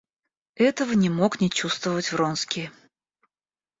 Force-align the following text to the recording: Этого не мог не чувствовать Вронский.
Этого 0.55 0.93
не 0.93 1.11
мог 1.11 1.41
не 1.41 1.51
чувствовать 1.51 2.11
Вронский. 2.11 2.71